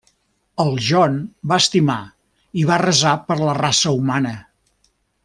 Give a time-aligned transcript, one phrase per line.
[0.63, 1.19] El John
[1.51, 1.97] va estimar
[2.63, 4.33] i va resar per la raça humana.